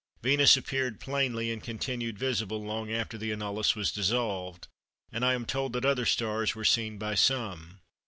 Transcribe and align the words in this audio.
Venus 0.23 0.57
appeared 0.57 0.99
plainly, 0.99 1.51
and 1.51 1.61
continued 1.61 2.17
visible 2.17 2.59
long 2.59 2.91
after 2.91 3.19
the 3.19 3.31
annulus 3.31 3.75
was 3.75 3.91
dissolved, 3.91 4.67
and 5.11 5.23
I 5.23 5.35
am 5.35 5.45
told 5.45 5.73
that 5.73 5.85
other 5.85 6.07
stars 6.07 6.55
were 6.55 6.65
seen 6.65 6.97
by 6.97 7.13
some." 7.13 7.81